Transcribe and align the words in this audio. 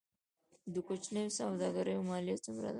د 0.73 0.75
کوچنیو 0.87 1.35
سوداګریو 1.39 2.07
مالیه 2.09 2.37
څومره 2.45 2.63
ده؟ 2.65 2.69